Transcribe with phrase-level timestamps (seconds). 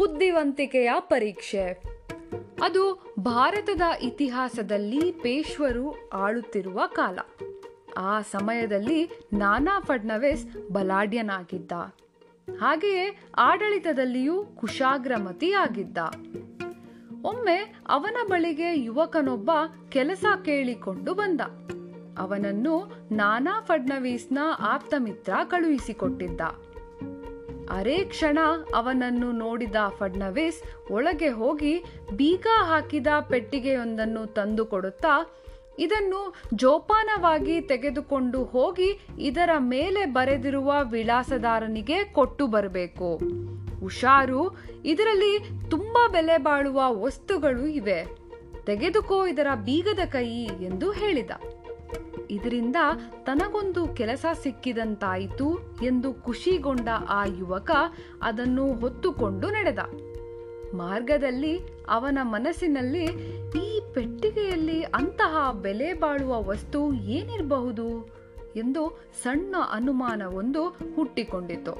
[0.00, 1.82] ಬುದ್ಧಿವಂತಿಕೆಯ ಪರೀಕ್ಷೆ.
[2.62, 7.18] ಅದು ಭಾರತದ ಇತಿಹಾಸದಲ್ಲಿ ಪೇಶ್ವರು ಆಳುತ್ತಿರುವ ಕಾಲ.
[7.98, 11.72] ಆ ಸಮಯದಲ್ಲಿ ನಾನಾ ಫಡ್ನವೀಸ್ ಬಲಾಢ್ಯನಾಗಿದ್ದ.
[12.60, 15.98] ಹಾಗೆಯೇ ಆಡಳಿತದಲ್ಲಿಯೂ ಕುಶಾಗ್ರಮತಿಯಾಗಿದ್ದ.
[17.24, 19.50] ಒಮ್ಮೆ ಅವನ ಬಳಿಗೆ ಯುವಕನೊಬ್ಬ
[19.88, 21.40] ಕೆಲಸ ಕೇಳಿಕೊಂಡು ಬಂದ.
[22.18, 26.40] ಅವನನ್ನು ನಾನಾ ಫಡ್ನವೀಸ್ನ ಆಪ್ತಮಿತ್ರ ಕಳುಹಿಸಿಕೊಟ್ಟಿದ್ದ.
[27.70, 28.38] ಅರೇ ಕ್ಷಣ
[28.74, 31.84] ಅವನನ್ನು ನೋಡಿದ ಫಡ್ನವೀಸ್ ಒಳಗೆ ಹೋಗಿ
[32.16, 35.36] ಬೀಗ ಹಾಕಿದ ಪೆಟ್ಟಿಗೆಯೊಂದನ್ನು ತಂದು ಕೊಡುತ್ತಾ,
[35.78, 43.20] ಇದನ್ನು ಜೋಪಾನವಾಗಿ ತೆಗೆದುಕೊಂಡು ಹೋಗಿ ಇದರ ಮೇಲೆ ಬರೆದಿರುವ ವಿಳಾಸದಾರನಿಗೆ ಕೊಟ್ಟು ಬರಬೇಕು.
[43.80, 45.38] ಹುಷಾರು, ಇದರಲ್ಲಿ
[45.70, 48.04] ತುಂಬಾ ಬೆಲೆ ಬಾಳುವ ವಸ್ತುಗಳು ಇವೆ.
[48.64, 51.30] ತೆಗೆದುಕೋ ಇದರ ಬೀಗದ ಕೈ ಎಂದು ಹೇಳಿದ.
[52.30, 52.76] ಇದರಿಂದ
[53.22, 57.70] ತನಗೊಂದು ಕೆಲಸ ಸಿಕ್ಕಿದಂತಾಯಿತು ಎಂದು ಖುಷಿಗೊಂಡ ಆ ಯುವಕ
[58.22, 59.78] ಅದನ್ನು ಹೊತ್ತುಕೊಂಡು ನಡೆದ.
[60.74, 63.04] ಮಾರ್ಗದಲ್ಲಿ ಅವನ ಮನಸ್ಸಿನಲ್ಲಿ
[63.58, 68.20] ಈ ಪೆಟ್ಟಿಗೆಯಲ್ಲಿ ಅಂತಹ ಬೆಲೆ ಬಾಳುವ ವಸ್ತು ಏನಿರಬಹುದು
[68.56, 71.72] ಎಂದು ಸಣ್ಣ ಅನುಮಾನವೊಂದು ಹುಟ್ಟಿಕೊಂಡಿತು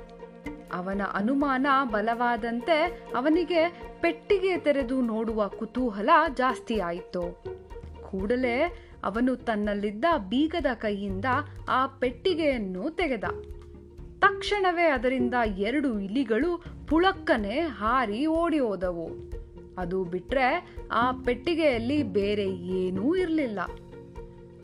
[0.73, 2.83] ಅವನ ಅನುಮಾನ ಬಲವಾದಂತೆ
[3.17, 7.45] ಅವನಿಗೆ ಪೆಟ್ಟಿಗೆ ತೆರೆದು ನೋಡುವ ಕುತೂಹಲ ಜಾಸ್ತಿಯಾಯಿತು.
[8.11, 11.25] ಕೂಡಲೇ ಅವನು ತನ್ನಲ್ಲಿದ್ದ ಬೀಗದ ಕೈಯಿಂದ
[11.69, 13.25] ಆ ಪೆಟ್ಟಿಗೆಯನ್ನು ತೆಗೆದ.
[14.19, 19.11] ತಕ್ಷಣವೇ ಅದರಿಂದ ಎರಡು ಇಲಿಗಳು ಪುಳಕ್ಕನೆ ಹಾರಿ ಓಡಿ ಹೋದವು
[19.79, 23.61] ಅದು ಬಿಟ್ರೆ ಆ ಪೆಟ್ಟಿಗೆಯಲ್ಲಿ ಬೇರೆ ಏನೂ ಇರಲಿಲ್ಲ.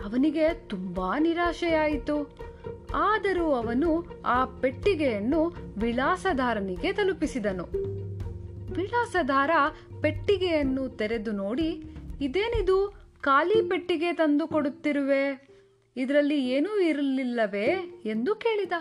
[0.04, 2.38] ಅವನಿಗೆ ತುಂಬಾ ನಿರಾಶೆಯಾಯಿತು.
[2.94, 7.64] ಆದರೂ ಅವನು ಆ ಪೆಟ್ಟಿಗೆಯನ್ನು ವಿಳಾಸದಾರನಿಗೆ ತಲುಪಿಸಿದನು.
[8.74, 9.50] ವಿಳಾಸದಾರ
[10.02, 11.82] ಪೆಟ್ಟಿಗೆಯನ್ನು ತೆರೆದು ನೋಡಿ,
[12.20, 13.05] ಇದೇನಿದು?
[13.26, 15.48] ಖಾಲಿ ಪೆಟ್ಟಿಗೆ ತಂದು ಕೊಡುತ್ತಿರುವೆ.
[15.96, 18.72] ಇದರಲ್ಲಿ ಏನೂ ಇರಲಿಲ್ಲವೇ ಎಂದು ಕೇಳಿದ.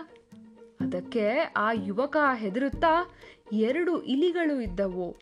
[0.80, 3.16] ಅದಕ್ಕೆ ಆ ಯುವಕ ಹೆದರುತ್ತಾ
[3.52, 5.16] ಎರಡು ಇಲಿಗಳು ಇದ್ದವು.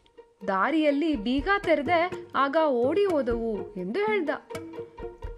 [0.49, 4.31] ದಾರಿಯಲ್ಲಿ ಬೀಗ ತೆರೆದೆ ಆಗ ಓಡಿ ಹೋದವು ಎಂದು ಹೇಳ್ದ.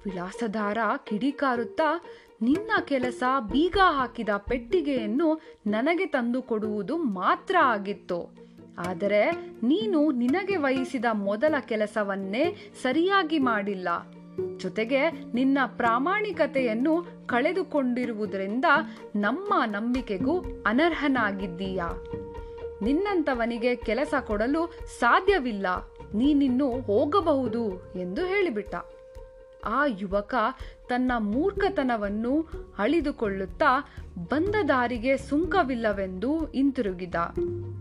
[0.05, 2.05] ವಿಳಾಸದಾರ ಕಿಡಿಕಾರುತ್ತಾ
[2.43, 8.46] ನಿನ್ನ ಕೆಲಸ ಬೀಗ ಹಾಕಿದ ಪೆಟ್ಟಿಗೆಯನ್ನು ನನಗೆ ತಂದು ಕೊಡುವುದು ಮಾತ್ರ ಆಗಿತ್ತು.
[8.79, 9.31] ಆದರೆ
[9.63, 13.89] ನೀನು ನಿನಗೆ ವಹಿಸಿದ ಮೊದಲ ಕೆಲಸವನ್ನೇ ಸರಿಯಾಗಿ ಮಾಡಿಲ್ಲ.
[14.57, 18.65] ಜೊತೆಗೆ ನಿನ್ನ ಪ್ರಾಮಾಣಿಕತೆಯನ್ನು ಕಳೆದುಕೊಂಡಿರುವುದರಿಂದ
[19.17, 22.05] ನಮ್ಮ ನಂಬಿಕೆಗೂ ಅನರ್ಹನಾಗಿದ್ದೀಯಾ.
[22.83, 25.67] ನಿನ್ನಂತವನಿಗೆ ಕೆಲಸ ಕೊಡಲು ಸಾಧ್ಯವಿಲ್ಲ.
[26.15, 28.75] ನೀನಿನ್ನು ಹೋಗಬಹುದು ಎಂದು ಹೇಳಿಬಿಟ್ಟ.
[29.65, 30.35] ಆ ಯುವಕ
[30.89, 37.15] ತನ್ನ ಮೂರ್ಖತನವನ್ನು ಅಳಿದುಕೊಳ್ಳುತ್ತಾ ಬಂದ ದಾರಿಗೆ ಸುಂಕವಿಲ್ಲವೆಂದು ಹಿಂತಿರುಗಿದ.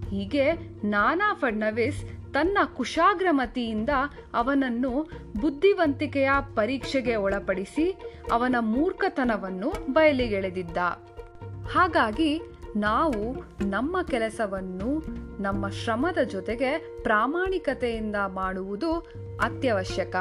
[0.09, 0.51] ಹೀಗೆ
[0.83, 3.89] ನಾನಾ ಫಡ್ನವೀಸ್ ತನ್ನ ಕುಶಾಗ್ರಮತಿಯಿಂದ
[4.33, 5.09] ಅವನನ್ನು
[5.41, 7.95] ಬುದ್ಧಿವಂತಿಕೆಯ ಪರೀಕ್ಷೆಗೆ ಒಳಪಡಿಸಿ
[8.31, 10.77] ಅವನ ಮೂರ್ಖತನವನ್ನು ಬಯಲಿಗೆಳೆದಿದ್ದ.
[11.71, 12.41] ಹಾಗಾಗಿ
[12.75, 13.35] ನಾವು
[13.69, 15.05] ನಮ್ಮ ಕೆಲಸವನ್ನು,
[15.41, 18.93] ನಮ್ಮ ಶ್ರಮದ ಜೊತೆಗೆ ಪ್ರಾಮಾಣಿಕತೆಯಿಂದ ಮಾಡುವುದು
[19.41, 20.15] ಅತ್ಯವಶ್ಯಕ.